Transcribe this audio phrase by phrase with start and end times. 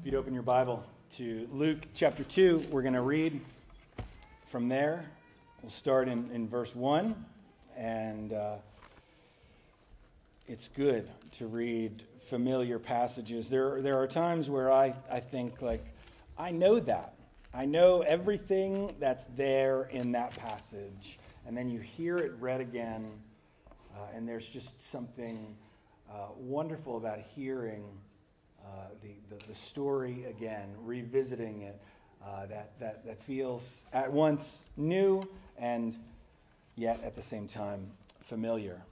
[0.00, 0.82] If you'd open your Bible
[1.16, 3.38] to Luke chapter 2, we're going to read
[4.48, 5.04] from there.
[5.60, 7.14] We'll start in, in verse 1.
[7.76, 8.54] And uh,
[10.46, 13.50] it's good to read familiar passages.
[13.50, 15.84] There, there are times where I, I think, like,
[16.38, 17.12] I know that.
[17.52, 21.18] I know everything that's there in that passage.
[21.46, 23.10] And then you hear it read again,
[23.94, 25.54] uh, and there's just something
[26.10, 27.84] uh, wonderful about hearing
[29.02, 31.80] the, the, the, story again, revisiting it,
[32.24, 35.22] uh, that, that, that feels at once new
[35.58, 35.96] and
[36.76, 37.90] yet at the same time
[38.22, 38.82] familiar.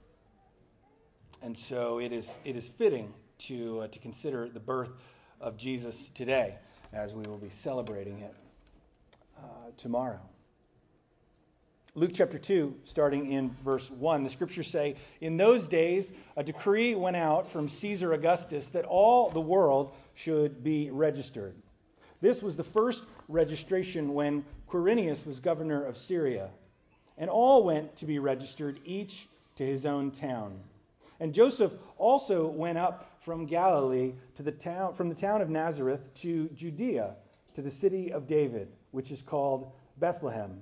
[1.41, 4.91] And so it is, it is fitting to, uh, to consider the birth
[5.39, 6.55] of Jesus today
[6.91, 8.35] as we will be celebrating it
[9.37, 9.41] uh,
[9.77, 10.19] tomorrow.
[11.99, 16.95] Luke chapter 2, starting in verse 1, the scriptures say, In those days, a decree
[16.95, 21.55] went out from Caesar Augustus that all the world should be registered.
[22.21, 26.51] This was the first registration when Quirinius was governor of Syria.
[27.17, 30.57] And all went to be registered, each to his own town.
[31.19, 36.13] And Joseph also went up from Galilee to the town, from the town of Nazareth
[36.21, 37.15] to Judea,
[37.55, 40.61] to the city of David, which is called Bethlehem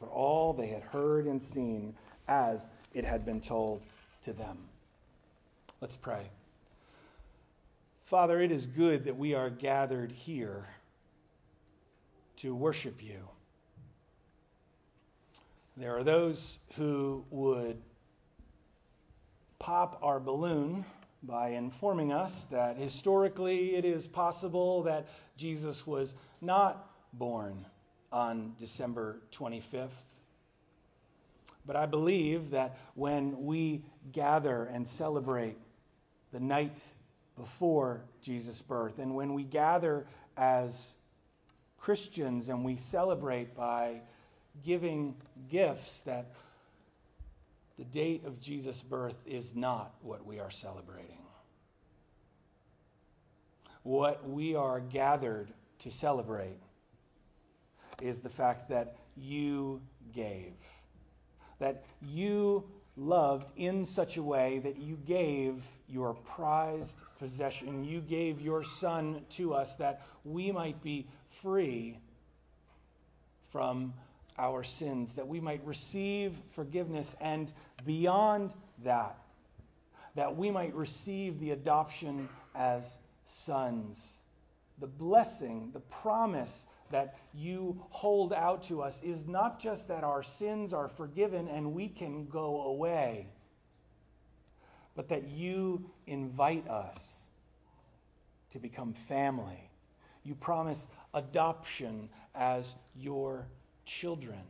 [0.00, 1.94] for all they had heard and seen
[2.26, 2.60] as
[2.94, 3.82] it had been told
[4.24, 4.56] to them.
[5.80, 6.30] Let's pray.
[8.04, 10.66] Father, it is good that we are gathered here
[12.38, 13.28] to worship you.
[15.76, 17.80] There are those who would
[19.58, 20.84] pop our balloon
[21.22, 27.64] by informing us that historically it is possible that Jesus was not born
[28.12, 29.90] on December 25th.
[31.66, 35.56] But I believe that when we gather and celebrate
[36.32, 36.82] the night
[37.36, 40.06] before Jesus' birth, and when we gather
[40.36, 40.90] as
[41.78, 44.00] Christians and we celebrate by
[44.64, 45.14] giving
[45.48, 46.32] gifts, that
[47.78, 51.16] the date of Jesus' birth is not what we are celebrating.
[53.82, 55.48] What we are gathered
[55.80, 56.58] to celebrate
[58.00, 59.80] is the fact that you
[60.14, 60.54] gave,
[61.58, 62.64] that you
[62.96, 67.84] loved in such a way that you gave your prized possession.
[67.84, 71.06] You gave your son to us that we might be
[71.42, 71.98] free
[73.50, 73.94] from
[74.38, 77.52] our sins, that we might receive forgiveness, and
[77.84, 78.52] beyond
[78.84, 79.18] that,
[80.14, 84.14] that we might receive the adoption as sons.
[84.78, 90.22] The blessing, the promise that you hold out to us is not just that our
[90.22, 93.28] sins are forgiven and we can go away,
[94.94, 97.20] but that you invite us
[98.50, 99.70] to become family.
[100.24, 103.46] You promise adoption as your
[103.84, 104.40] children.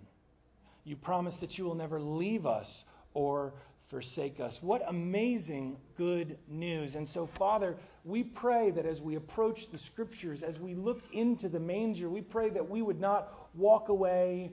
[0.85, 2.85] you promise that you will never leave us
[3.15, 3.55] or
[3.91, 4.63] forsake us.
[4.63, 6.95] What amazing good news.
[6.95, 11.49] And so, Father, we pray that as we approach the scriptures, as we look into
[11.49, 14.53] the manger, we pray that we would not walk away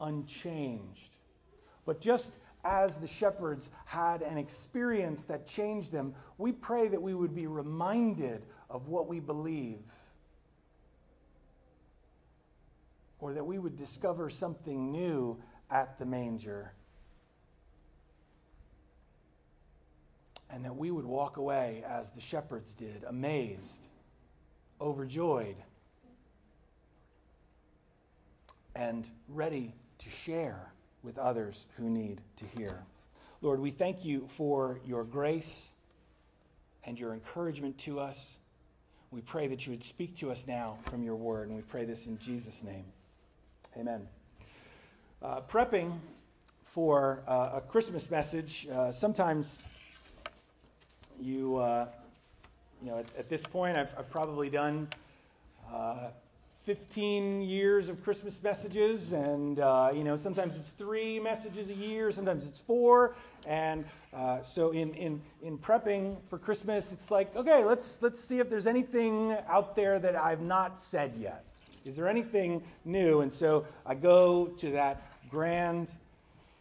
[0.00, 1.18] unchanged.
[1.84, 2.32] But just
[2.64, 7.46] as the shepherds had an experience that changed them, we pray that we would be
[7.46, 9.84] reminded of what we believe.
[13.18, 15.38] Or that we would discover something new
[15.70, 16.72] at the manger.
[20.54, 23.88] And that we would walk away as the shepherds did, amazed,
[24.80, 25.56] overjoyed,
[28.76, 30.70] and ready to share
[31.02, 32.84] with others who need to hear.
[33.42, 35.70] Lord, we thank you for your grace
[36.84, 38.36] and your encouragement to us.
[39.10, 41.84] We pray that you would speak to us now from your word, and we pray
[41.84, 42.84] this in Jesus' name.
[43.76, 44.06] Amen.
[45.20, 45.98] Uh, prepping
[46.62, 49.60] for uh, a Christmas message, uh, sometimes
[51.20, 51.86] you, uh,
[52.82, 54.88] you know, at, at, this point, I've, I've probably done
[55.72, 56.08] uh,
[56.64, 62.10] 15 years of Christmas messages, and uh, you know sometimes it's three messages a year,
[62.10, 63.14] sometimes it's four,
[63.46, 63.84] and
[64.14, 68.48] uh, so in, in in prepping for Christmas, it's like okay, let's let's see if
[68.48, 71.44] there's anything out there that I've not said yet.
[71.84, 73.20] Is there anything new?
[73.20, 75.90] And so I go to that grand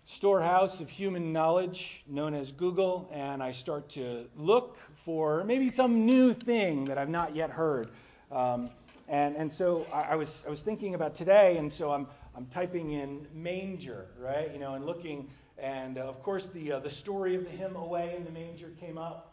[0.05, 6.05] storehouse of human knowledge known as Google, and I start to look for maybe some
[6.05, 7.89] new thing that I've not yet heard.
[8.31, 8.69] Um,
[9.07, 12.45] and, and so I, I, was, I was thinking about today, and so I'm, I'm
[12.47, 14.51] typing in manger, right?
[14.51, 17.75] You know, and looking, and uh, of course the, uh, the story of the hymn
[17.75, 19.29] Away in the Manger came up.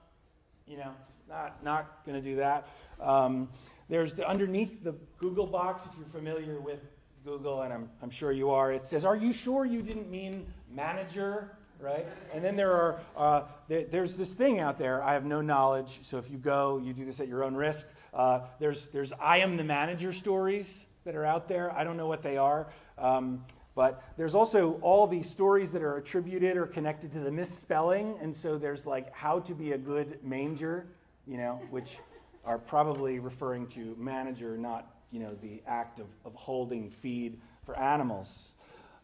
[0.67, 0.93] You know,
[1.29, 2.69] not, not going to do that.
[3.01, 3.49] Um,
[3.89, 6.81] there's the, underneath the Google box, if you're familiar with
[7.25, 10.47] Google, and I'm, I'm sure you are, it says, Are you sure you didn't mean
[10.75, 11.53] manager?
[11.81, 12.07] Right?
[12.35, 15.03] And then there are, uh, there, there's this thing out there.
[15.03, 17.87] I have no knowledge, so if you go, you do this at your own risk.
[18.13, 21.73] Uh, there's, there's I am the manager stories that are out there.
[21.73, 22.67] I don't know what they are.
[22.99, 23.45] Um,
[23.75, 28.19] but there's also all these stories that are attributed or connected to the misspelling.
[28.21, 30.87] And so there's like how to be a good manger,
[31.27, 31.99] you know, which
[32.45, 37.79] are probably referring to manager, not, you know, the act of, of holding feed for
[37.79, 38.55] animals.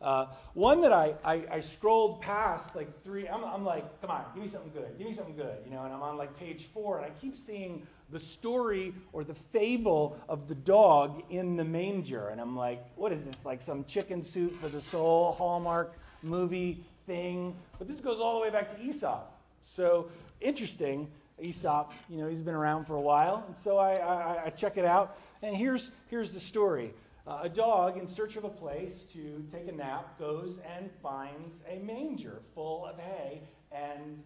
[0.01, 4.25] Uh, one that I, I, I, scrolled past like three, I'm, I'm like, come on,
[4.35, 6.67] give me something good, give me something good, you know, and I'm on like page
[6.75, 11.65] four, and I keep seeing the story or the fable of the dog in the
[11.65, 12.29] manger.
[12.29, 13.45] And I'm like, what is this?
[13.45, 17.57] Like some chicken soup for the soul, Hallmark movie thing?
[17.79, 19.33] But this goes all the way back to Aesop.
[19.63, 20.11] So
[20.41, 21.09] interesting.
[21.41, 23.45] Aesop, you know, he's been around for a while.
[23.47, 25.19] And so I, I, I check it out.
[25.43, 26.95] And here's, here's the story.
[27.26, 31.61] Uh, a dog in search of a place to take a nap goes and finds
[31.69, 33.43] a manger full of hay
[33.73, 34.23] and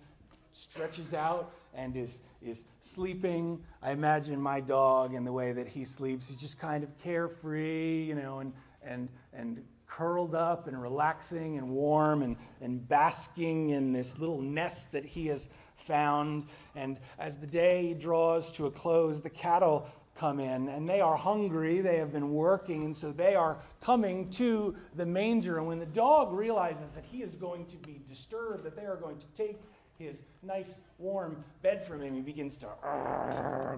[0.53, 3.59] stretches out and is, is sleeping.
[3.83, 6.29] I imagine my dog and the way that he sleeps.
[6.29, 8.53] He's just kind of carefree, you know, and,
[8.83, 14.93] and, and curled up and relaxing and warm and, and basking in this little nest
[14.93, 16.45] that he has found.
[16.77, 19.89] And as the day draws to a close, the cattle
[20.21, 21.81] come in and they are hungry.
[21.81, 25.57] They have been working, and so they are coming to the manger.
[25.57, 28.97] And when the dog realizes that he is going to be disturbed, that they are
[28.97, 29.59] going to take
[29.99, 32.67] his nice warm bed from him, he begins to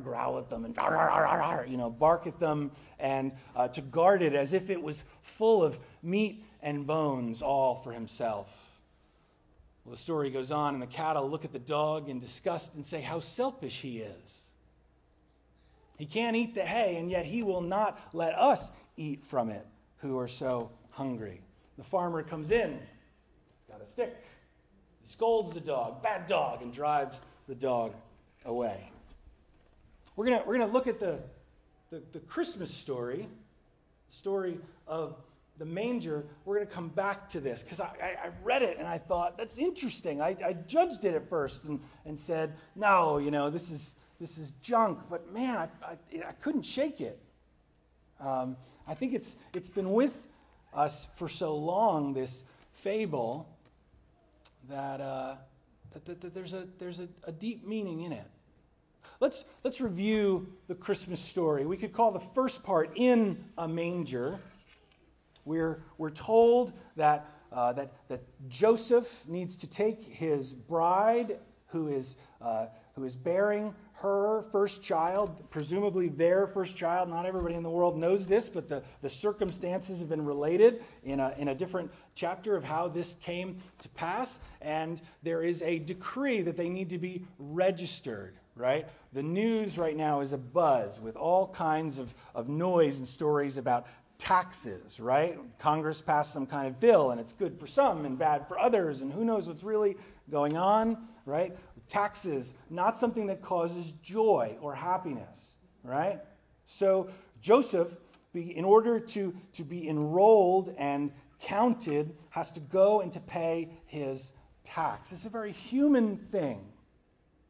[0.03, 4.53] growl at them and you know bark at them and uh, to guard it as
[4.53, 8.69] if it was full of meat and bones, all for himself.
[9.85, 12.85] Well, the story goes on, and the cattle look at the dog in disgust and
[12.85, 14.42] say how selfish he is.
[16.03, 19.65] He can't eat the hay, and yet he will not let us eat from it
[19.99, 21.41] who are so hungry.
[21.79, 24.25] The farmer comes in, he's got a stick
[25.01, 27.95] he scolds the dog, bad dog, and drives the dog
[28.45, 28.91] away.
[30.17, 31.21] We're going we're gonna look at the,
[31.91, 33.29] the, the Christmas story,
[34.11, 35.15] the story of
[35.59, 36.25] the manger.
[36.45, 38.99] We're going to come back to this because I, I, I, read it and I
[38.99, 40.21] thought, that's interesting.
[40.21, 44.39] I, I judged it at first and, and said, no, you know, this is, this
[44.39, 45.01] is junk.
[45.11, 47.19] But man, I, I, I couldn't shake it.
[48.21, 50.29] Um, I think it's, it's been with
[50.73, 53.49] us for so long, this fable
[54.71, 55.35] that, uh,
[55.93, 58.25] that, that, that, there's, a, there's a, a deep meaning in it.
[59.19, 61.67] Let's, let's review the Christmas story.
[61.67, 64.39] We could call the first part in a manger.
[65.45, 72.15] We're, we're told that, uh, that, that Joseph needs to take his bride, who is,
[72.41, 77.09] uh, who is bearing her first child, presumably their first child.
[77.09, 81.21] Not everybody in the world knows this, but the, the circumstances have been related in
[81.21, 84.41] a, in a different chapter of how this came to pass.
[84.61, 88.89] And there is a decree that they need to be registered, right?
[89.13, 93.57] The news right now is a buzz with all kinds of, of noise and stories
[93.57, 93.87] about
[94.19, 95.39] taxes, right?
[95.59, 99.01] Congress passed some kind of bill and it's good for some and bad for others,
[99.01, 99.97] and who knows what's really
[100.31, 101.57] going on, right?
[101.93, 105.51] Taxes, not something that causes joy or happiness,
[105.85, 106.21] right?
[106.65, 107.11] So
[107.43, 107.95] Joseph,
[108.33, 114.33] in order to, to be enrolled and counted, has to go and to pay his
[114.65, 115.13] tax.
[115.13, 116.65] It's a very human thing,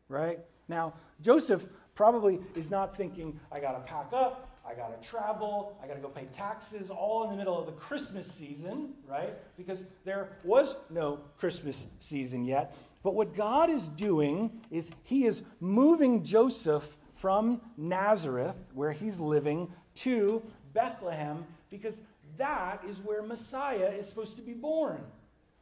[0.09, 0.41] right?
[0.67, 5.79] Now, Joseph probably is not thinking, I got to pack up, I got to travel,
[5.81, 9.35] I got to go pay taxes, all in the middle of the Christmas season, right?
[9.57, 12.75] Because there was no Christmas season yet.
[13.03, 19.71] But what God is doing is He is moving Joseph from Nazareth, where he's living,
[19.95, 20.43] to
[20.73, 22.01] Bethlehem, because
[22.37, 25.01] that is where Messiah is supposed to be born.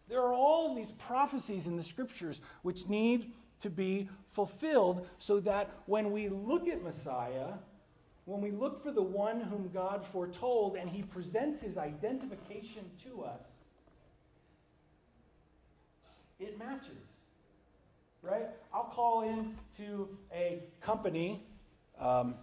[0.08, 5.70] There are all these prophecies in the scriptures which need to be fulfilled so that
[5.84, 7.52] when we look at Messiah,
[8.24, 13.22] when we look for the one whom God foretold and he presents his identification to
[13.22, 13.42] us,
[16.38, 17.19] it matches.
[18.22, 18.46] Right?
[18.72, 21.42] I'll call in to a company,
[21.98, 22.34] um,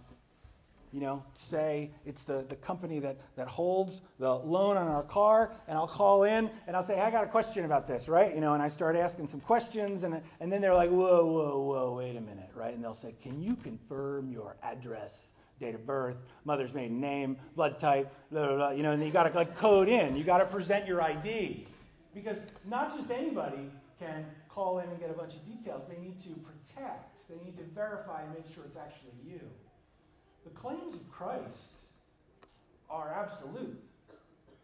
[0.92, 5.52] you know, say it's the, the company that, that holds the loan on our car,
[5.68, 8.34] and I'll call in and I'll say, hey, I got a question about this, right?
[8.34, 11.60] You know, and I start asking some questions, and, and then they're like, whoa, whoa,
[11.60, 12.74] whoa, wait a minute, right?
[12.74, 15.32] And they'll say, can you confirm your address?
[15.58, 19.10] date of birth, mother's maiden name, blood type, blah, blah, blah, you know, and you
[19.10, 20.16] got to like code in.
[20.16, 21.66] You got to present your ID.
[22.14, 25.82] Because not just anybody can call in and get a bunch of details.
[25.88, 29.40] They need to protect, they need to verify and make sure it's actually you.
[30.44, 31.76] The claims of Christ
[32.90, 33.82] are absolute.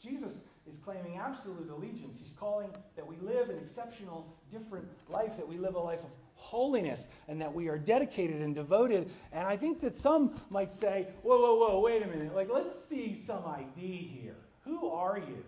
[0.01, 0.35] Jesus
[0.69, 2.19] is claiming absolute allegiance.
[2.23, 6.11] He's calling that we live an exceptional, different life, that we live a life of
[6.37, 9.11] holiness and that we are dedicated and devoted.
[9.33, 12.35] And I think that some might say, whoa, whoa, whoa, wait a minute.
[12.35, 13.81] Like, let's see some ID
[14.23, 14.37] here.
[14.65, 15.45] Who are you?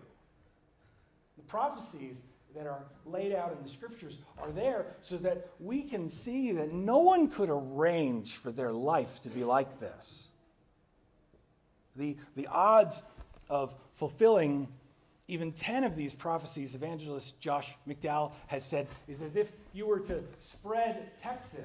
[1.37, 2.17] The prophecies
[2.57, 6.73] that are laid out in the scriptures are there so that we can see that
[6.73, 10.29] no one could arrange for their life to be like this.
[11.97, 13.03] The, the odds
[13.49, 14.69] of fulfilling
[15.29, 20.01] even 10 of these prophecies, evangelist Josh McDowell has said, is as if you were
[20.01, 21.59] to spread Texas.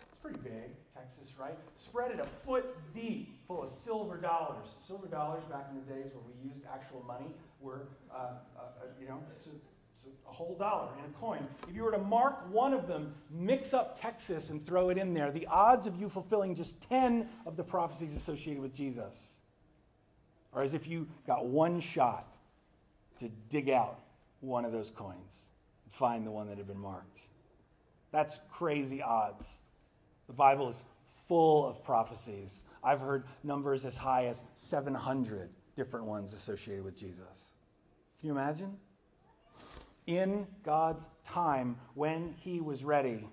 [0.00, 1.56] It's pretty big, Texas, right?
[1.76, 4.66] Spread it a foot deep full of silver dollars.
[4.86, 7.26] Silver dollars back in the days where we used actual money
[7.60, 9.20] were, uh, uh, uh, you know,
[10.06, 11.46] a, whole dollar in a coin.
[11.68, 15.14] If you were to mark one of them, mix up Texas, and throw it in
[15.14, 19.36] there, the odds of you fulfilling just 10 of the prophecies associated with Jesus
[20.52, 22.26] are as if you got one shot
[23.18, 24.00] to dig out
[24.40, 25.42] one of those coins
[25.84, 27.20] and find the one that had been marked.
[28.10, 29.48] That's crazy odds.
[30.26, 30.82] The Bible is
[31.26, 32.64] full of prophecies.
[32.84, 37.50] I've heard numbers as high as 700 different ones associated with Jesus.
[38.20, 38.76] Can you imagine?
[40.06, 43.28] In God's time, when he was ready,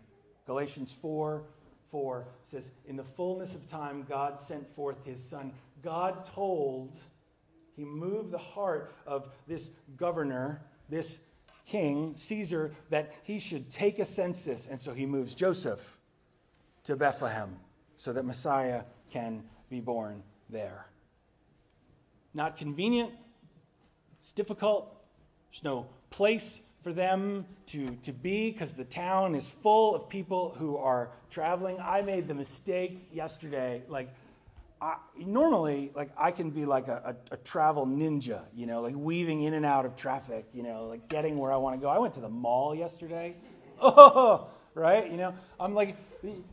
[0.45, 1.43] Galatians 4
[1.91, 5.51] 4 says, In the fullness of time, God sent forth his son.
[5.81, 6.95] God told
[7.75, 11.19] he moved the heart of this governor, this
[11.65, 14.67] king, Caesar, that he should take a census.
[14.67, 15.97] And so he moves Joseph
[16.83, 17.55] to Bethlehem
[17.97, 20.85] so that Messiah can be born there.
[22.33, 23.11] Not convenient,
[24.19, 24.95] it's difficult,
[25.51, 30.55] there's no place for them to, to be because the town is full of people
[30.57, 31.77] who are traveling.
[31.81, 34.09] I made the mistake yesterday, like,
[34.81, 38.95] I, normally, like I can be like a, a, a, travel ninja, you know, like
[38.95, 41.89] weaving in and out of traffic, you know, like getting where I want to go.
[41.89, 43.35] I went to the mall yesterday.
[43.81, 45.09] Oh, right?
[45.09, 45.95] You know, I'm like,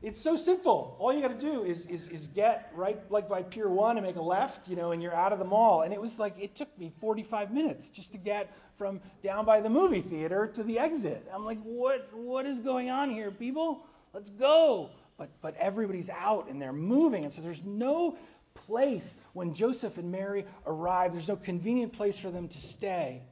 [0.03, 0.97] it's so simple.
[0.99, 4.07] All you got to do is, is, is get right like by Pier 1 and
[4.07, 5.83] make a left, you know, and you're out of the mall.
[5.83, 9.61] And it was like, it took me 45 minutes just to get from down by
[9.61, 11.29] the movie theater to the exit.
[11.33, 13.85] I'm like, what, what is going on here, people?
[14.13, 17.25] Let's go but, but everybody's out and they're moving.
[17.25, 18.17] And so there's no
[18.55, 23.23] place when Joseph and Mary arrive, there's no convenient place for them to stay.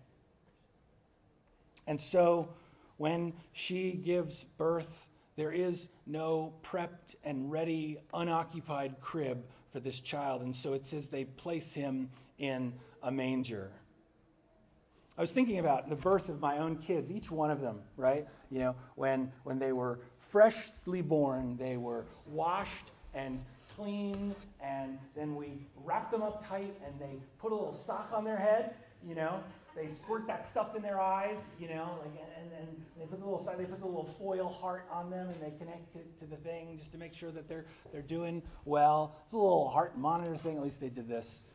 [1.86, 2.48] And so
[2.96, 10.42] when she gives birth, there is no prepped and ready, unoccupied crib for this child.
[10.42, 13.70] And so it says they place him in a manger.
[15.16, 18.26] I was thinking about the birth of my own kids, each one of them, right?
[18.50, 23.40] You know, when, when they were freshly born, they were washed and
[23.76, 28.24] clean, and then we wrapped them up tight, and they put a little sock on
[28.24, 28.74] their head,
[29.06, 29.40] you know.
[29.76, 33.26] They squirt that stuff in their eyes, you know, like, and, and they put the
[33.26, 36.36] little they put the little foil heart on them, and they connect it to the
[36.36, 39.16] thing just to make sure that they're they're doing well.
[39.24, 40.56] It's a little heart monitor thing.
[40.56, 41.46] At least they did this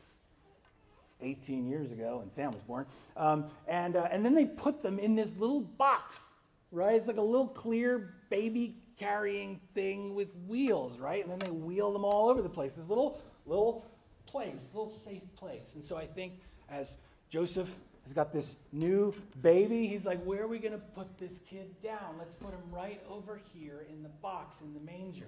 [1.21, 2.85] 18 years ago when Sam was born.
[3.17, 6.25] Um, and, uh, and then they put them in this little box,
[6.71, 6.95] right?
[6.95, 11.23] It's like a little clear baby carrying thing with wheels, right?
[11.23, 12.73] And then they wheel them all over the place.
[12.73, 13.85] This little, little
[14.25, 15.71] place, little safe place.
[15.75, 16.33] And so I think
[16.69, 16.97] as
[17.29, 17.75] Joseph
[18.09, 19.13] has got this new
[19.43, 22.15] baby, he's like, where are we going to put this kid down?
[22.17, 25.27] Let's put him right over here in the box, in the manger.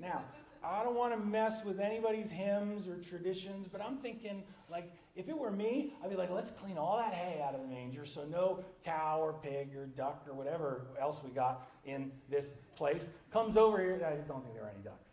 [0.00, 0.22] Now,
[0.62, 5.28] I don't want to mess with anybody's hymns or traditions, but I'm thinking, like, if
[5.28, 8.06] it were me, I'd be like, let's clean all that hay out of the manger
[8.06, 12.46] so no cow or pig or duck or whatever else we got in this
[12.76, 13.94] place comes over here.
[13.96, 15.10] I don't think there are any ducks.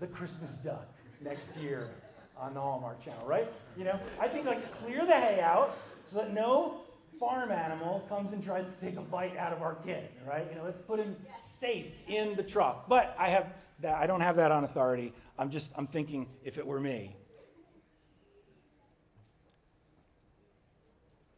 [0.00, 0.88] The Christmas duck
[1.20, 1.90] next year
[2.38, 3.52] on the Hallmark Channel, right?
[3.76, 5.76] You know, I think let's clear the hay out
[6.08, 6.80] so that no
[7.20, 10.46] farm animal comes and tries to take a bite out of our kid, right?
[10.50, 12.88] You know, let's put him safe in the trough.
[12.88, 15.12] But I have that I don't have that on authority.
[15.38, 17.14] I'm just I'm thinking if it were me.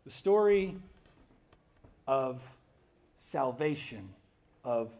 [0.04, 0.76] The story
[2.06, 2.42] of
[3.18, 4.08] salvation,
[4.64, 4.90] of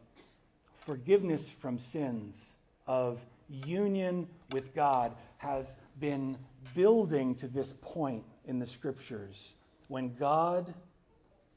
[0.78, 2.40] forgiveness from sins,
[2.86, 6.36] of union with God has been
[6.74, 9.54] building to this point in the scriptures.
[9.90, 10.73] When God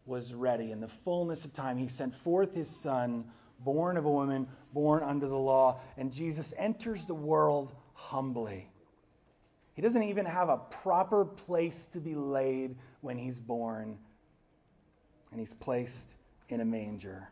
[0.08, 3.26] was ready, in the fullness of time, he sent forth his son
[3.60, 5.80] born of a woman, born under the law.
[5.98, 8.72] And Jesus enters the world humbly.
[9.76, 14.00] He doesn't even have a proper place to be laid when he's born,
[15.30, 16.10] and he's placed
[16.50, 17.30] in a manger.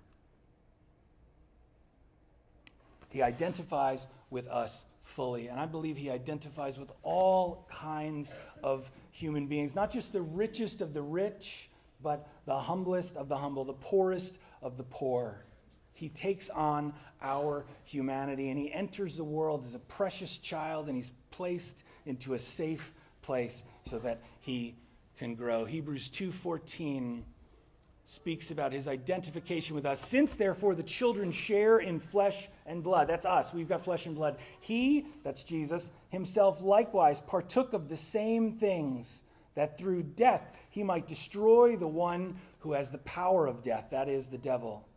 [3.09, 9.47] He identifies with us fully, and I believe he identifies with all kinds of human
[9.47, 11.69] beings, not just the richest of the rich,
[12.01, 15.43] but the humblest of the humble, the poorest of the poor.
[15.93, 20.95] He takes on our humanity and he enters the world as a precious child and
[20.95, 24.75] he's placed into a safe place so that he
[25.17, 25.65] can grow.
[25.65, 27.23] Hebrews 2:14
[28.05, 30.01] speaks about his identification with us.
[30.01, 34.15] Since therefore the children share in flesh and blood, that's us, we've got flesh and
[34.15, 34.37] blood.
[34.59, 39.23] He, that's Jesus, himself likewise partook of the same things
[39.55, 44.07] that through death he might destroy the one who has the power of death, that
[44.07, 44.87] is the devil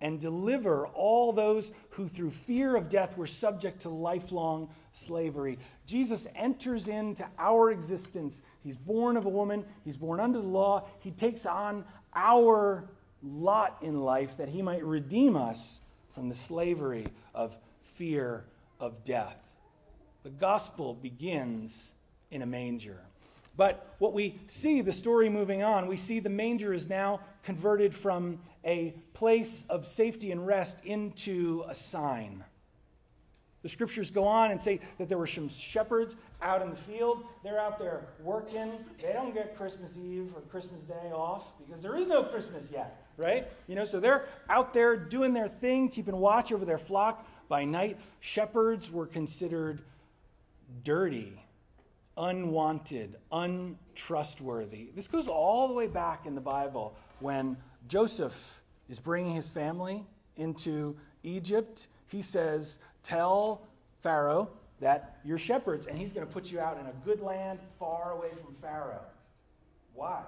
[0.00, 5.58] and deliver all those who through fear of death were subject to lifelong slavery.
[5.86, 8.42] Jesus enters into our existence.
[8.62, 10.86] He's born of a woman, he's born under the law.
[11.00, 12.88] He takes on our
[13.22, 15.80] lot in life that he might redeem us
[16.14, 18.44] from the slavery of fear
[18.78, 19.47] of death.
[20.28, 21.90] The gospel begins
[22.30, 23.00] in a manger.
[23.56, 27.94] But what we see, the story moving on, we see the manger is now converted
[27.94, 32.44] from a place of safety and rest into a sign.
[33.62, 37.24] The scriptures go on and say that there were some shepherds out in the field.
[37.42, 38.72] They're out there working.
[39.00, 43.02] They don't get Christmas Eve or Christmas Day off because there is no Christmas yet,
[43.16, 43.48] right?
[43.66, 47.64] You know, so they're out there doing their thing, keeping watch over their flock by
[47.64, 47.96] night.
[48.20, 49.80] Shepherds were considered
[50.84, 51.40] dirty
[52.18, 54.88] unwanted, untrustworthy.
[54.94, 60.04] This goes all the way back in the Bible when Joseph is bringing his family
[60.36, 61.86] into Egypt.
[62.08, 63.62] He says, Tell
[64.02, 64.50] Pharaoh
[64.80, 68.12] that you're shepherds and he's going to put you out in a good land far
[68.12, 69.00] away from Pharaoh.
[69.94, 70.22] Why?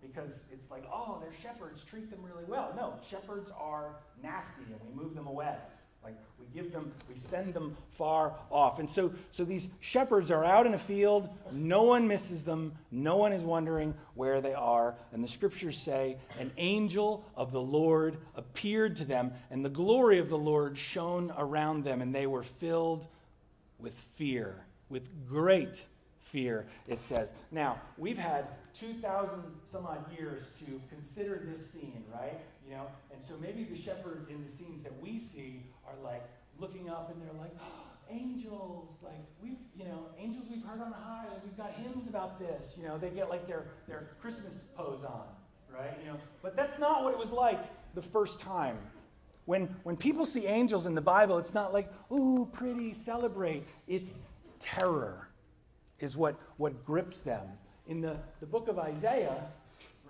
[0.00, 2.72] Because it's like, oh, they're shepherds, treat them really well.
[2.76, 5.56] No, shepherds are nasty and we move them away.
[6.02, 8.78] Like we give them, we send them far off.
[8.78, 11.28] And so, so these shepherds are out in a field.
[11.52, 12.72] No one misses them.
[12.90, 14.94] No one is wondering where they are.
[15.12, 20.18] And the scriptures say, an angel of the Lord appeared to them, and the glory
[20.18, 23.06] of the Lord shone around them, and they were filled
[23.78, 25.84] with fear, with great
[26.30, 27.34] fear, it says.
[27.50, 28.46] Now, we've had
[28.78, 32.38] 2,000 some odd years to consider this scene, right?
[32.66, 36.22] You know, and so maybe the shepherds in the scenes that we see are like
[36.58, 40.92] looking up and they're like, oh, angels, like we've, you know, angels we've heard on
[40.92, 42.74] high, like we've got hymns about this.
[42.76, 45.24] You know, they get like their, their Christmas pose on,
[45.72, 45.96] right?
[46.04, 47.60] You know, but that's not what it was like
[47.94, 48.76] the first time.
[49.46, 53.64] When, when people see angels in the Bible, it's not like, ooh, pretty, celebrate.
[53.88, 54.20] It's
[54.58, 55.28] terror
[55.98, 57.42] is what, what grips them.
[57.88, 59.42] In the, the book of Isaiah,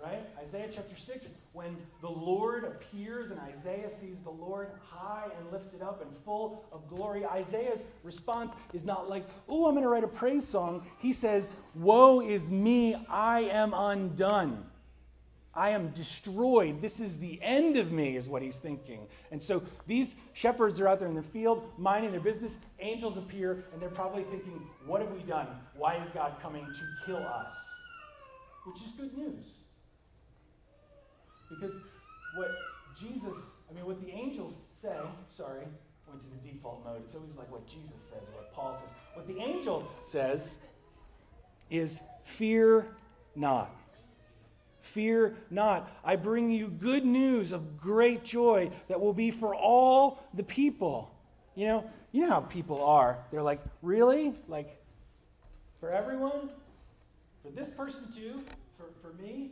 [0.03, 0.25] right?
[0.39, 5.81] Isaiah chapter 6, when the Lord appears and Isaiah sees the Lord high and lifted
[5.81, 10.03] up and full of glory, Isaiah's response is not like, oh, I'm going to write
[10.03, 10.85] a praise song.
[10.97, 14.65] He says, Woe is me, I am undone.
[15.53, 16.81] I am destroyed.
[16.81, 19.05] This is the end of me, is what he's thinking.
[19.31, 22.57] And so these shepherds are out there in the field minding their business.
[22.79, 25.47] Angels appear, and they're probably thinking, What have we done?
[25.75, 27.51] Why is God coming to kill us?
[28.65, 29.45] Which is good news.
[31.51, 31.75] Because
[32.35, 32.49] what
[32.99, 33.37] Jesus,
[33.69, 34.95] I mean, what the angels say,
[35.35, 35.65] sorry,
[36.07, 37.01] went to the default mode.
[37.05, 38.89] It's always like what Jesus says, what Paul says.
[39.13, 40.55] What the angel says
[41.69, 42.85] is, Fear
[43.35, 43.75] not.
[44.81, 45.91] Fear not.
[46.03, 51.11] I bring you good news of great joy that will be for all the people.
[51.55, 53.19] You know, you know how people are.
[53.31, 54.33] They're like, really?
[54.47, 54.81] Like,
[55.79, 56.49] for everyone?
[57.43, 58.41] For this person too?
[58.77, 59.51] For, for me?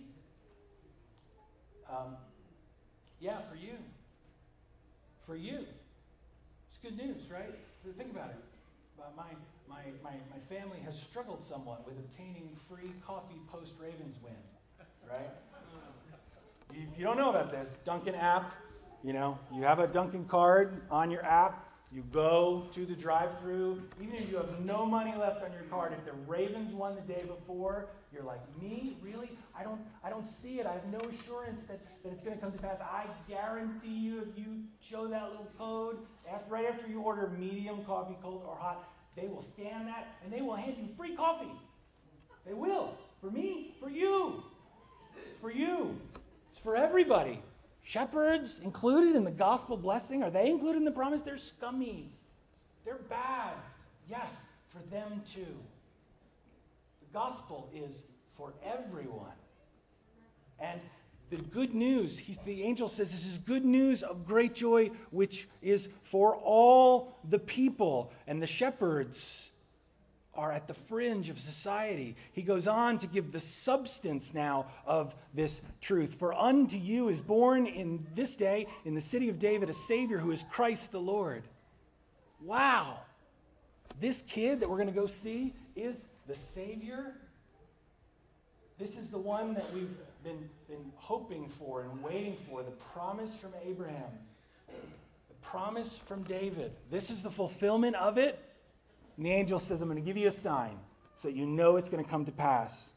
[1.90, 2.16] Um,
[3.20, 3.74] yeah, for you.
[5.24, 5.66] For you.
[6.70, 7.56] It's good news, right?
[7.98, 8.38] Think about it.
[9.16, 9.24] My,
[9.68, 14.34] my, my, my family has struggled somewhat with obtaining free coffee post Ravens win
[15.10, 15.30] right?
[16.72, 18.52] If you don't know about this, Dunkin' app,
[19.04, 23.40] you know, you have a Dunkin' card on your app, you go to the drive
[23.42, 26.96] through, even if you have no money left on your card, if the Ravens won
[26.96, 28.98] the day before, you're like, me?
[29.02, 29.32] Really?
[29.58, 30.66] I don't I don't see it.
[30.66, 32.78] I have no assurance that, that it's gonna come to pass.
[32.82, 35.98] I guarantee you if you show that little code,
[36.32, 40.32] after right after you order medium coffee, cold or hot, they will scan that and
[40.32, 41.52] they will hand you free coffee.
[42.46, 42.98] They will.
[43.20, 44.44] For me, for you
[45.42, 45.98] for you,
[46.52, 47.42] it's for everybody.
[47.84, 51.22] Shepherds included in the gospel blessing, are they included in the promise?
[51.22, 52.12] They're scummy.
[52.86, 53.56] They're bad.
[54.10, 54.32] Yes,
[54.70, 55.56] for them too.
[57.02, 58.04] The gospel is
[58.38, 59.32] for everyone.
[60.60, 60.80] And
[61.30, 65.90] the good news, the angel says this is good news of great joy, which is
[66.04, 68.12] for all the people.
[68.28, 69.49] And the shepherds
[70.36, 72.16] are at the fringe of society.
[72.34, 76.16] He goes on to give the substance now of this truth.
[76.16, 80.18] For unto you is born in this day in the city of David a Savior
[80.18, 81.44] who is Christ the Lord.
[82.44, 83.00] Wow.
[84.00, 87.16] This kid that we're going to go see is the Savior.
[88.78, 93.36] This is the one that we've been, been hoping for and waiting for the promise
[93.36, 94.12] from Abraham,
[94.68, 96.72] the promise from David.
[96.90, 98.40] This is the fulfillment of it.
[99.20, 100.80] And the angel says, I'm going to give you a sign
[101.18, 102.92] so that you know it's going to come to pass.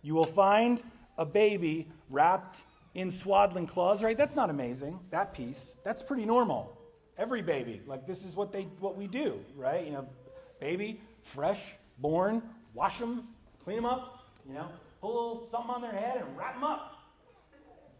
[0.00, 0.82] You will find
[1.18, 2.62] a baby wrapped
[2.94, 4.16] in swaddling cloths, right?
[4.16, 4.98] That's not amazing.
[5.10, 5.74] That piece.
[5.84, 6.74] That's pretty normal.
[7.18, 9.84] Every baby, like this is what they what we do, right?
[9.84, 10.08] You know,
[10.60, 11.60] baby, fresh,
[11.98, 13.28] born, wash them,
[13.64, 14.68] clean them up, you know,
[15.02, 16.94] put a little something on their head and wrap them up.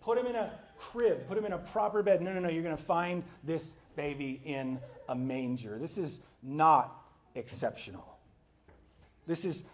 [0.01, 2.23] Put them in a crib, put them in a proper bed.
[2.23, 4.81] No, no, no, you're going to find this baby in
[5.11, 5.79] a manger.
[5.79, 7.04] This is not
[7.35, 8.19] exceptional.
[9.27, 9.65] This is,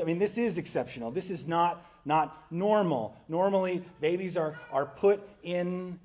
[0.00, 1.10] I mean, this is exceptional.
[1.10, 3.16] This is not, not normal.
[3.28, 5.98] Normally, babies are, are put in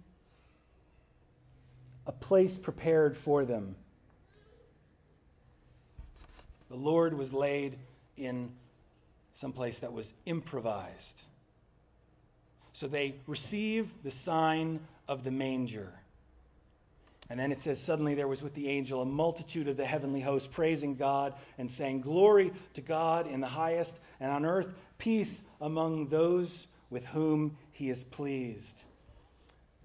[2.07, 3.75] a place prepared for them.
[6.69, 7.77] The Lord was laid
[8.17, 8.51] in
[9.35, 11.21] some place that was improvised.
[12.73, 15.93] So they receive the sign of the manger.
[17.29, 20.21] And then it says, Suddenly there was with the angel a multitude of the heavenly
[20.21, 25.41] host praising God and saying, Glory to God in the highest, and on earth peace
[25.61, 28.77] among those with whom he is pleased.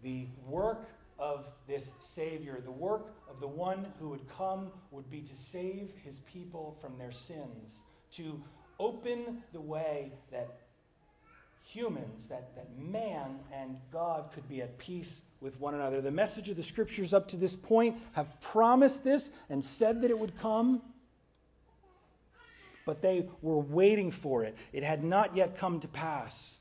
[0.03, 5.20] The work of this Savior, the work of the one who would come, would be
[5.20, 7.74] to save his people from their sins,
[8.16, 8.40] to
[8.79, 10.61] open the way that
[11.62, 16.00] humans, that, that man and God could be at peace with one another.
[16.00, 20.11] The message of the scriptures up to this point have promised this and said that
[20.11, 20.83] it would come,
[22.85, 24.57] but they were waiting for it.
[24.72, 26.57] It had not yet come to pass.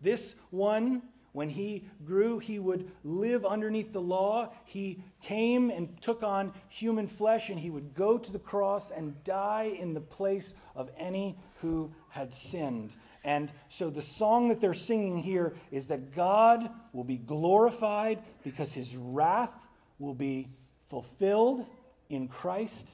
[0.00, 4.52] This one, when he grew, he would live underneath the law.
[4.64, 9.22] He came and took on human flesh, and he would go to the cross and
[9.24, 12.94] die in the place of any who had sinned.
[13.24, 18.72] And so the song that they're singing here is that God will be glorified because
[18.72, 19.52] his wrath
[19.98, 20.48] will be
[20.88, 21.64] fulfilled
[22.10, 22.88] in Christ,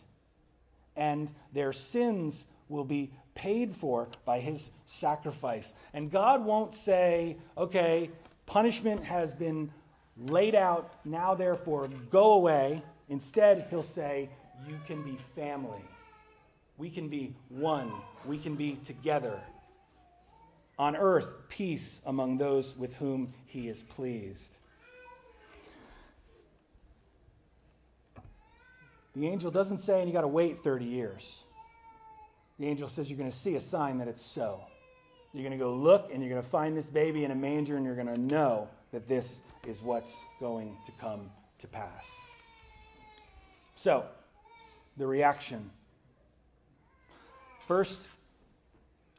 [0.96, 5.74] and their sins will be paid for by his sacrifice.
[5.94, 8.10] And God won't say, okay,
[8.46, 9.72] punishment has been
[10.18, 12.82] laid out, now therefore go away.
[13.08, 14.28] Instead, he'll say,
[14.68, 15.82] you can be family.
[16.76, 17.90] We can be one.
[18.26, 19.40] We can be together.
[20.78, 24.56] On earth, peace among those with whom he is pleased.
[29.16, 31.42] The angel doesn't say, and you got to wait 30 years.
[32.60, 34.60] The angel says, you're going to see a sign that it's so.
[35.32, 37.76] You're going to go look, and you're going to find this baby in a manger,
[37.76, 42.04] and you're going to know that this is what's going to come to pass.
[43.74, 44.04] So,
[44.96, 45.70] the reaction.
[47.66, 48.08] First,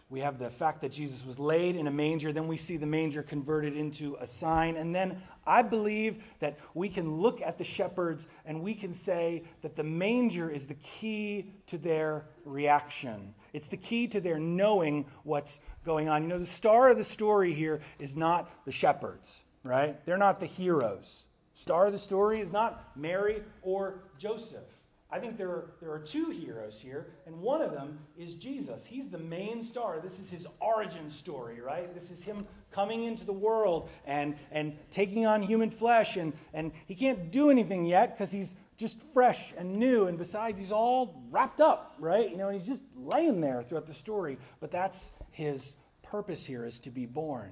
[0.10, 2.32] we have the fact that Jesus was laid in a manger.
[2.32, 4.76] Then we see the manger converted into a sign.
[4.76, 9.44] And then I believe that we can look at the shepherds and we can say
[9.62, 13.36] that the manger is the key to their reaction.
[13.54, 16.24] It's the key to their knowing what's going on.
[16.24, 20.04] You know, the star of the story here is not the shepherds, right?
[20.06, 21.26] They're not the heroes.
[21.54, 24.79] Star of the story is not Mary or Joseph.
[25.12, 28.86] I think there are, there are two heroes here, and one of them is Jesus.
[28.86, 30.00] He's the main star.
[30.00, 31.92] This is his origin story, right?
[31.96, 36.72] This is him coming into the world and, and taking on human flesh, and, and
[36.86, 41.24] he can't do anything yet because he's just fresh and new, and besides, he's all
[41.32, 42.30] wrapped up, right?
[42.30, 44.38] You know, and he's just laying there throughout the story.
[44.60, 47.52] But that's his purpose here is to be born.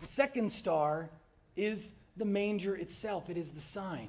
[0.00, 1.10] The second star
[1.54, 4.08] is the manger itself, it is the sign.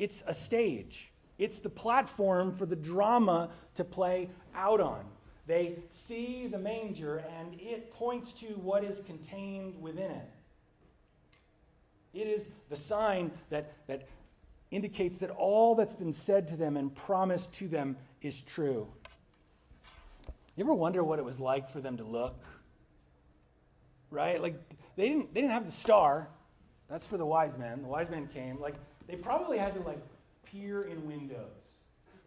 [0.00, 5.04] It's a stage, it's the platform for the drama to play out on.
[5.46, 10.30] They see the manger, and it points to what is contained within it.
[12.14, 14.08] It is the sign that, that
[14.70, 18.88] indicates that all that's been said to them and promised to them is true.
[20.56, 22.42] You ever wonder what it was like for them to look?
[24.10, 24.40] Right?
[24.40, 24.58] Like
[24.96, 26.28] they didn't they didn't have the star.
[26.88, 27.82] That's for the wise men.
[27.82, 28.58] The wise men came.
[28.58, 28.74] Like
[29.10, 29.98] they probably had to like
[30.44, 31.50] peer in windows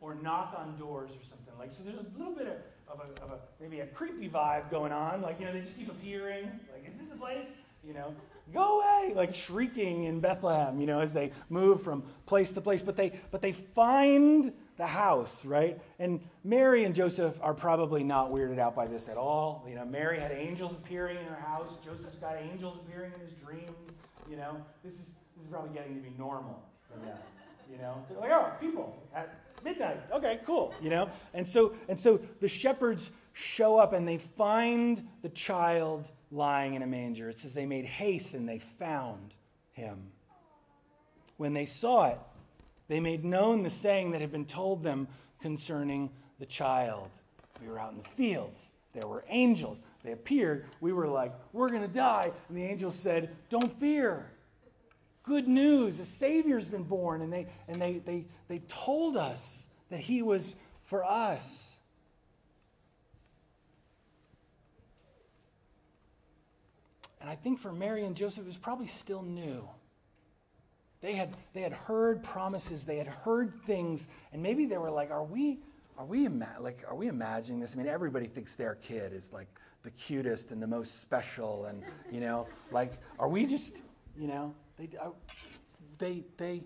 [0.02, 1.54] or knock on doors or something.
[1.58, 4.70] Like, so there's a little bit of, of, a, of a, maybe a creepy vibe
[4.70, 5.22] going on.
[5.22, 6.46] Like, you know, they just keep appearing.
[6.74, 7.48] Like, is this a place?
[7.88, 8.14] You know,
[8.54, 12.82] go away, like shrieking in Bethlehem, you know, as they move from place to place.
[12.82, 15.80] But they, but they find the house, right?
[16.00, 19.66] And Mary and Joseph are probably not weirded out by this at all.
[19.68, 21.68] You know, Mary had angels appearing in her house.
[21.84, 23.72] Joseph's got angels appearing in his dreams.
[24.30, 25.00] You know, this is
[25.36, 26.64] this is probably getting to be normal
[27.02, 27.18] them.
[27.72, 30.00] You know, they're like, oh, people at midnight.
[30.12, 30.74] Okay, cool.
[30.82, 36.08] You know, and so and so the shepherds show up and they find the child
[36.32, 37.30] lying in a manger.
[37.30, 39.34] It says they made haste and they found
[39.72, 40.12] him.
[41.38, 42.20] When they saw it,
[42.88, 45.08] they made known the saying that had been told them
[45.42, 47.10] concerning the child.
[47.62, 48.72] We were out in the fields.
[48.94, 49.82] There were angels.
[50.04, 50.66] They appeared.
[50.80, 52.32] We were like, we're going to die.
[52.50, 54.28] And the angels said, don't fear
[55.24, 56.00] good news.
[56.00, 57.22] A Savior's been born.
[57.22, 61.70] And they, and they, they, they told us that He was for us.
[67.22, 69.68] And I think for Mary and Joseph, it was probably still new.
[71.00, 75.10] They had, they had heard promises, they had heard things, and maybe they were like,
[75.10, 75.60] Are we,
[75.98, 77.76] are we, ima- like, are we imagining this?
[77.76, 79.48] I mean, everybody thinks their kid is like
[79.84, 83.82] the cutest and the most special, and, you know, like, are we just,
[84.18, 85.10] you know, they, uh,
[86.00, 86.64] they, they,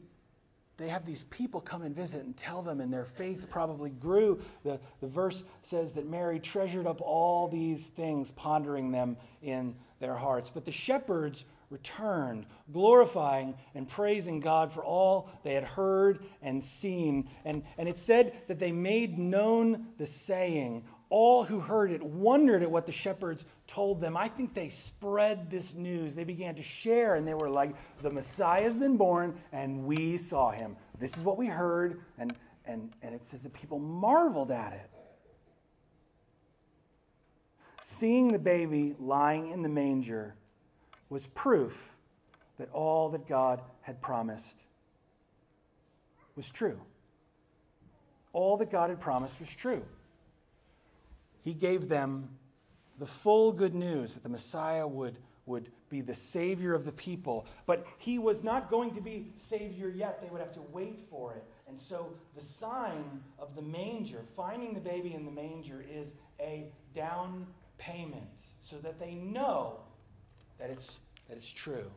[0.78, 4.40] they have these people come and visit and tell them, and their faith probably grew.
[4.64, 10.16] The, the verse says that Mary treasured up all these things, pondering them in their
[10.16, 10.52] hearts.
[10.54, 17.30] But the shepherds returned, glorifying and praising God for all they had heard and seen.
[17.44, 22.64] And, and it said that they made known the saying all who heard it wondered
[22.64, 24.18] at what the shepherds told them.
[24.18, 26.16] I think they spread this news.
[26.16, 30.18] They began to share, and they were like, The Messiah has been born, and we
[30.18, 30.76] saw him.
[31.00, 32.02] This is what we heard.
[32.18, 34.90] And, and, and it says that people marveled at it.
[37.84, 40.36] Seeing the baby lying in the manger
[41.10, 41.94] was proof
[42.58, 44.58] that all that God had promised
[46.36, 46.80] was true.
[48.34, 49.84] All that God had promised was true.
[51.48, 52.28] He gave them
[53.00, 57.46] the full good news that the Messiah would, would be the Savior of the people.
[57.66, 60.22] But he was not going to be Savior yet.
[60.22, 61.46] They would have to wait for it.
[61.70, 66.66] And so the sign of the manger, finding the baby in the manger, is a
[66.94, 68.28] down payment
[68.60, 69.78] so that they know
[70.60, 70.98] that it's,
[71.30, 71.90] that it's true.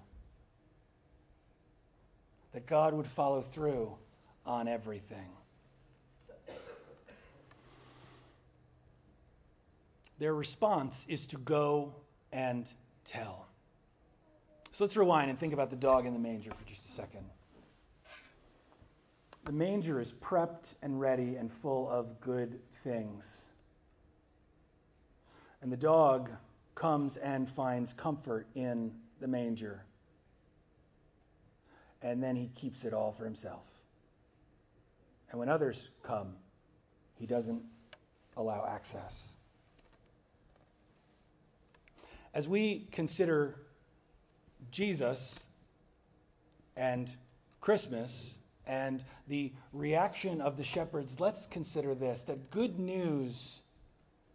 [2.52, 3.96] That God would follow through
[4.46, 5.26] on everything.
[10.20, 11.94] Their response is to go
[12.30, 12.66] and
[13.04, 13.48] tell.
[14.70, 17.24] So let's rewind and think about the dog in the manger for just a second.
[19.46, 23.24] The manger is prepped and ready and full of good things.
[25.62, 26.30] And the dog
[26.74, 29.84] comes and finds comfort in the manger.
[32.02, 33.64] And then he keeps it all for himself.
[35.30, 36.34] And when others come,
[37.14, 37.62] he doesn't
[38.36, 39.30] allow access.
[42.32, 43.56] As we consider
[44.70, 45.38] Jesus
[46.76, 47.10] and
[47.60, 48.34] Christmas
[48.66, 53.60] and the reaction of the shepherds, let's consider this that good news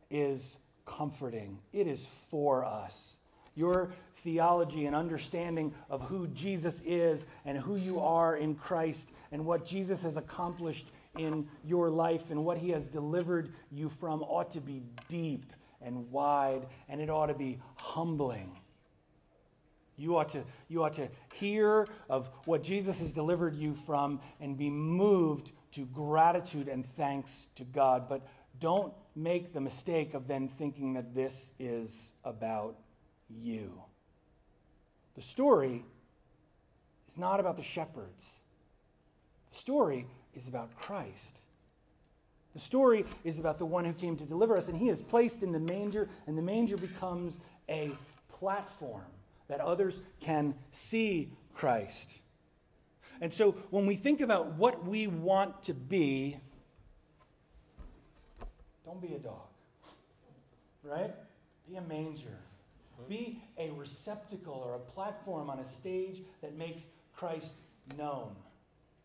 [0.09, 3.17] is comforting, it is for us.
[3.55, 9.45] Your theology and understanding of who Jesus is and who you are in Christ and
[9.45, 14.51] what Jesus has accomplished in your life and what he has delivered you from ought
[14.51, 15.45] to be deep
[15.85, 18.57] and wide, and it ought to be humbling.
[19.97, 24.57] You ought, to, you ought to hear of what Jesus has delivered you from and
[24.57, 28.09] be moved to gratitude and thanks to God.
[28.09, 28.27] But
[28.59, 32.75] don't make the mistake of then thinking that this is about
[33.29, 33.71] you.
[35.15, 35.85] The story
[37.07, 38.25] is not about the shepherds,
[39.51, 41.39] the story is about Christ.
[42.55, 45.43] The story is about the one who came to deliver us, and he is placed
[45.43, 47.91] in the manger, and the manger becomes a
[48.29, 49.03] platform
[49.49, 52.15] that others can see Christ.
[53.19, 56.37] And so when we think about what we want to be,
[58.85, 59.47] don't be a dog,
[60.81, 61.13] right?
[61.69, 62.37] Be a manger.
[63.09, 66.83] Be a receptacle or a platform on a stage that makes
[67.17, 67.51] Christ
[67.97, 68.33] known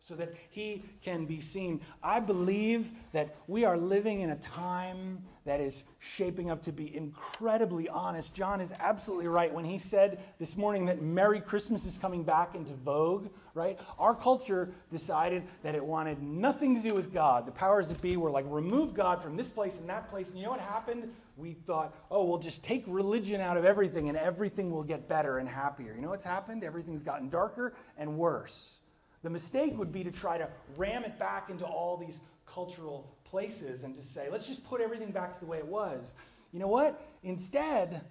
[0.01, 1.81] so that he can be seen.
[2.01, 6.95] I believe that we are living in a time that is shaping up to be
[6.95, 8.33] incredibly honest.
[8.33, 12.53] John is absolutely right when he said this morning that Merry Christmas is coming back
[12.53, 13.79] into vogue, right?
[13.97, 17.45] Our culture decided that it wanted nothing to do with God.
[17.47, 20.29] The powers that be were like, remove God from this place and that place.
[20.29, 21.11] And you know what happened?
[21.37, 25.39] We thought, oh, we'll just take religion out of everything and everything will get better
[25.39, 25.93] and happier.
[25.95, 26.63] You know what's happened?
[26.63, 28.77] Everything's gotten darker and worse.
[29.23, 33.83] The mistake would be to try to ram it back into all these cultural places
[33.83, 36.15] and to say, let's just put everything back to the way it was.
[36.51, 37.01] You know what?
[37.23, 38.01] Instead,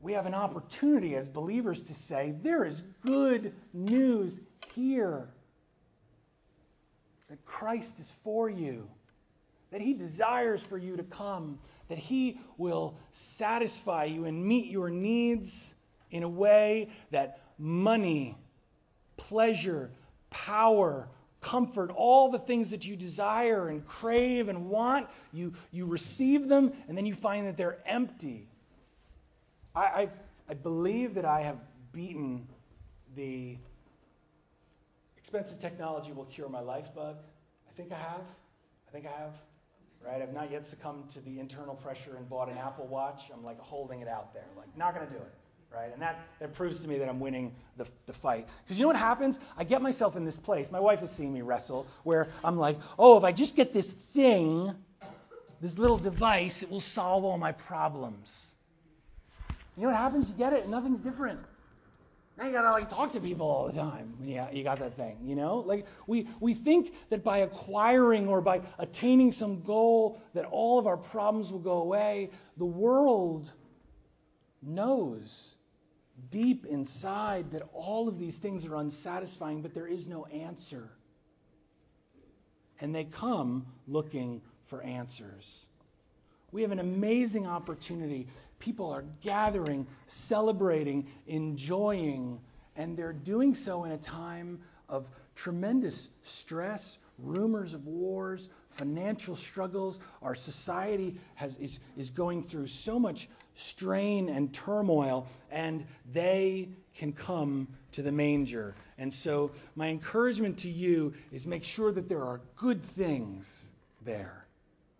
[0.00, 4.40] we have an opportunity as believers to say, there is good news
[4.74, 5.28] here.
[7.28, 8.88] That Christ is for you,
[9.70, 14.90] that He desires for you to come, that He will satisfy you and meet your
[14.90, 15.74] needs
[16.10, 18.36] in a way that money,
[19.16, 19.90] pleasure,
[20.30, 21.08] power,
[21.40, 26.72] comfort, all the things that you desire and crave and want, you, you receive them,
[26.88, 28.48] and then you find that they're empty.
[29.74, 30.08] I, I,
[30.50, 31.58] I believe that I have
[31.92, 32.46] beaten
[33.14, 33.56] the
[35.16, 37.16] expensive technology will cure my life bug.
[37.68, 38.22] I think I have.
[38.88, 39.32] I think I have.
[40.04, 40.22] Right?
[40.22, 43.24] I've not yet succumbed to the internal pressure and bought an Apple Watch.
[43.32, 44.46] I'm like holding it out there.
[44.56, 45.32] Like, not going to do it
[45.76, 45.92] right?
[45.92, 48.46] And that, that proves to me that I'm winning the, the fight.
[48.64, 49.38] Because you know what happens?
[49.56, 50.70] I get myself in this place.
[50.70, 53.92] My wife has seen me wrestle where I'm like, oh, if I just get this
[53.92, 54.74] thing,
[55.60, 58.46] this little device, it will solve all my problems.
[59.76, 60.30] You know what happens?
[60.30, 61.40] You get it, and nothing's different.
[62.38, 65.16] Now you gotta like talk to people all the time you, you got that thing,
[65.24, 65.58] you know?
[65.60, 70.86] Like we, we think that by acquiring or by attaining some goal that all of
[70.86, 72.28] our problems will go away.
[72.58, 73.52] The world
[74.62, 75.55] knows
[76.30, 80.90] deep inside that all of these things are unsatisfying, but there is no answer.
[82.80, 85.66] And they come looking for answers.
[86.52, 88.28] We have an amazing opportunity.
[88.58, 92.40] People are gathering, celebrating, enjoying,
[92.76, 99.98] and they're doing so in a time of tremendous stress, rumors of wars, financial struggles.
[100.22, 107.12] Our society has, is, is going through so much strain and turmoil, and they can
[107.12, 108.74] come to the manger.
[108.98, 113.68] And so, my encouragement to you is make sure that there are good things
[114.04, 114.46] there.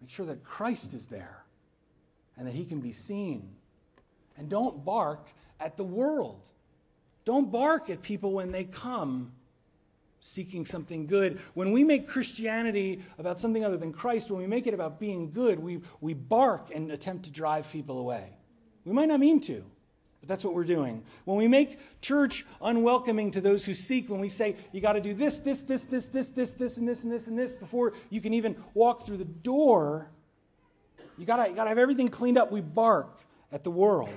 [0.01, 1.45] Make sure that Christ is there
[2.37, 3.49] and that he can be seen.
[4.37, 5.29] And don't bark
[5.61, 6.43] at the world.
[7.25, 9.33] Don't bark at people when they come
[10.27, 11.39] seeking something good.
[11.55, 15.31] When we make Christianity about something other than Christ, when we make it about being
[15.31, 18.37] good, we, we bark and attempt to drive people away.
[18.85, 19.65] We might not mean to,
[20.21, 21.05] but that's what we're doing.
[21.27, 25.01] When we make church unwelcoming to those who seek, when we say, you got to
[25.01, 27.93] do this, this, this, this, this, this, this, and this, and this, and this before
[28.11, 30.11] you can even walk through the door,
[31.19, 32.51] you got to you gotta have everything cleaned up.
[32.51, 33.21] We bark
[33.53, 34.11] at the world.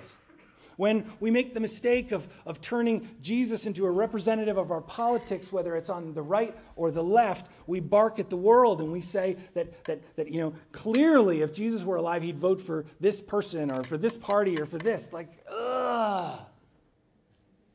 [0.80, 5.51] When we make the mistake of, of turning Jesus into a representative of our politics,
[5.51, 9.01] whether it's on the right or the left, we bark at the world and we
[9.01, 13.19] say that, that, that you know, clearly if Jesus were alive, he'd vote for this
[13.19, 15.11] person or for this party or for this.
[15.11, 16.39] Like, ugh.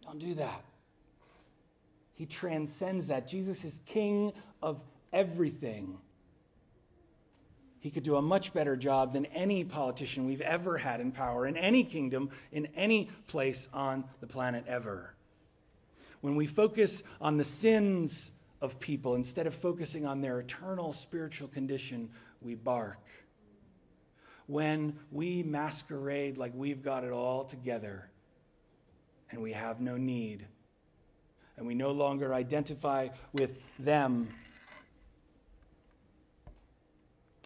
[0.05, 0.65] Don't do that.
[2.15, 3.29] He transcends that.
[3.29, 4.33] Jesus is king
[4.63, 4.81] of
[5.13, 5.99] everything.
[7.85, 11.47] He could do a much better job than any politician we've ever had in power
[11.47, 15.13] in any kingdom, in any place on the planet ever.
[16.23, 18.33] When we focus on the sins
[18.63, 22.09] of people instead of focusing on their eternal spiritual condition,
[22.41, 23.03] we bark.
[24.47, 28.09] When we masquerade like we've got it all together
[29.31, 30.47] and we have no need,
[31.59, 34.31] and we no longer identify with them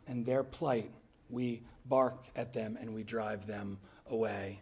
[0.09, 0.91] and their plight,
[1.31, 3.79] we bark at them and we drive them
[4.11, 4.61] away.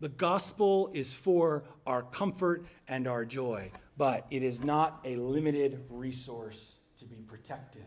[0.00, 5.84] The gospel is for our comfort and our joy, but it is not a limited
[5.88, 7.86] resource to be protected.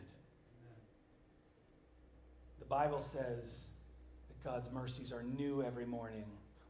[2.59, 3.67] The Bible says
[4.27, 6.25] that God's mercies are new every morning.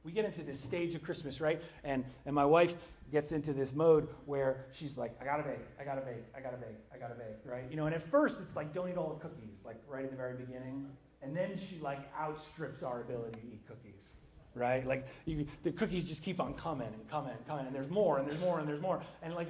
[0.05, 1.59] We get into this stage of Christmas, right?
[1.83, 2.75] And, and my wife
[3.11, 6.57] gets into this mode where she's like, I gotta bake, I gotta bake, I gotta
[6.57, 7.63] bake, I gotta bake, right?
[7.71, 10.11] You know, and at first it's like, don't eat all the cookies, like right in
[10.11, 10.87] the very beginning.
[11.23, 14.17] And then she like outstrips our ability to eat cookies,
[14.53, 14.85] right?
[14.85, 18.19] Like you, the cookies just keep on coming and coming and coming, and there's more
[18.19, 19.01] and there's more and there's more.
[19.23, 19.47] And like,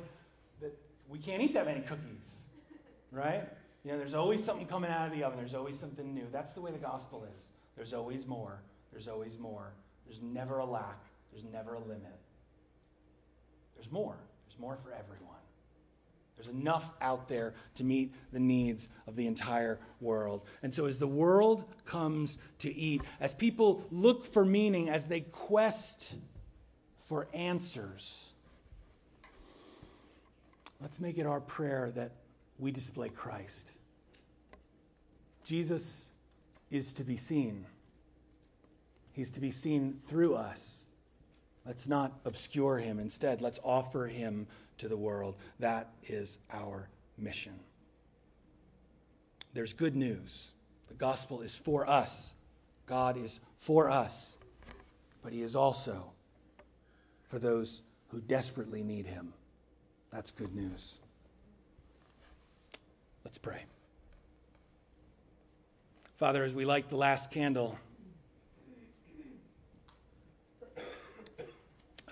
[0.62, 0.72] the,
[1.10, 2.24] we can't eat that many cookies,
[3.12, 3.44] right?
[3.84, 5.38] You know, there's always something coming out of the oven.
[5.38, 6.28] There's always something new.
[6.32, 7.46] That's the way the gospel is.
[7.76, 8.62] There's always more.
[8.92, 9.74] There's always more.
[10.06, 11.00] There's never a lack.
[11.32, 12.20] There's never a limit.
[13.76, 14.16] There's more.
[14.48, 15.36] There's more for everyone.
[16.36, 20.42] There's enough out there to meet the needs of the entire world.
[20.64, 25.22] And so, as the world comes to eat, as people look for meaning, as they
[25.22, 26.14] quest
[27.06, 28.34] for answers,
[30.82, 32.12] let's make it our prayer that
[32.60, 33.72] we display Christ.
[35.46, 36.10] Jesus
[36.70, 37.66] is to be seen,
[39.16, 40.84] He's to be seen through us.
[41.66, 43.00] Let's not obscure him.
[43.00, 44.46] Instead, let's offer him
[44.80, 45.38] to the world.
[45.60, 47.58] That is our mission.
[49.54, 50.50] There's good news.
[50.90, 52.34] The gospel is for us.
[52.88, 54.38] God is for us,
[55.24, 56.12] but he is also
[57.24, 59.34] for those who desperately need him.
[60.12, 60.98] That's good news.
[63.24, 63.64] Let's pray.
[66.18, 67.80] Father, as we light the last candle,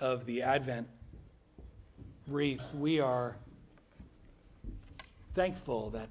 [0.00, 0.88] of the Advent
[2.26, 3.36] wreath, we are
[5.34, 6.08] thankful that,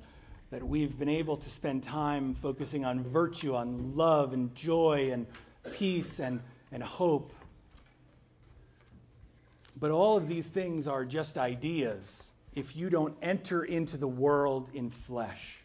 [0.52, 5.26] that we've been able to spend time focusing on virtue, on love and joy and
[5.74, 7.34] peace and, and hope.
[9.80, 14.70] But all of these things are just ideas if you don't enter into the world
[14.74, 15.60] in flesh.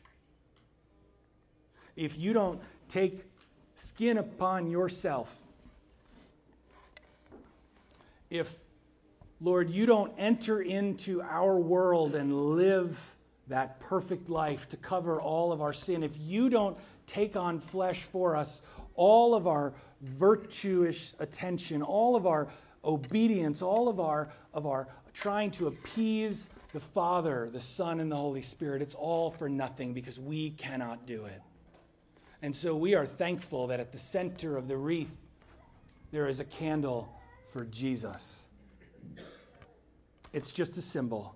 [1.97, 3.25] If you don't take
[3.75, 5.37] skin upon yourself
[8.31, 8.59] if,
[9.41, 13.17] Lord, you don't enter into our world and live
[13.49, 16.77] that perfect life to cover all of our sin, if you don't
[17.07, 18.63] take on flesh for us,
[18.95, 19.73] all of our
[20.03, 22.49] virtuous attention, all of our
[22.85, 28.17] obedience, all of our, of our trying to appease the Father, the Son, and the
[28.17, 31.41] Holy Spirit, it's all for nothing because we cannot do it.
[32.43, 35.11] And so we are thankful that at the center of the wreath,
[36.13, 37.09] there is a candle
[37.53, 38.49] for Jesus.
[40.33, 41.35] It's just a symbol,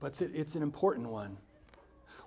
[0.00, 1.36] but it's an important one.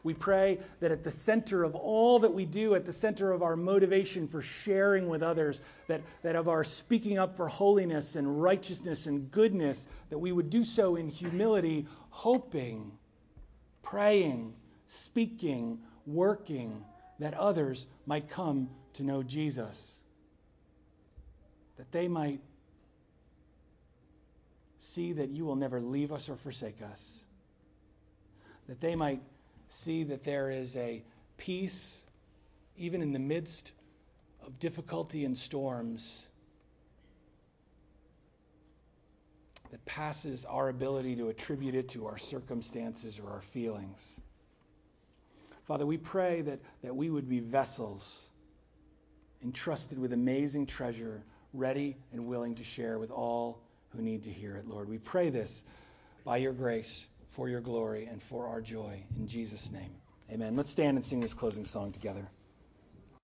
[0.03, 3.43] We pray that at the center of all that we do, at the center of
[3.43, 8.41] our motivation for sharing with others, that, that of our speaking up for holiness and
[8.41, 12.91] righteousness and goodness, that we would do so in humility, hoping,
[13.81, 14.53] praying,
[14.85, 16.85] speaking, working,
[17.19, 19.96] that others might come to know Jesus
[21.77, 22.41] that they might
[24.79, 27.19] see that you will never leave us or forsake us,
[28.67, 29.21] that they might
[29.69, 31.03] see that there is a
[31.37, 32.03] peace
[32.77, 33.71] even in the midst
[34.45, 36.27] of difficulty and storms
[39.71, 44.19] that passes our ability to attribute it to our circumstances or our feelings.
[45.65, 48.27] Father, we pray that, that we would be vessels
[49.43, 51.21] entrusted with amazing treasure
[51.53, 54.89] ready and willing to share with all who need to hear it, Lord.
[54.89, 55.63] We pray this
[56.23, 59.01] by your grace, for your glory, and for our joy.
[59.17, 59.91] In Jesus' name,
[60.31, 60.55] amen.
[60.55, 62.29] Let's stand and sing this closing song together.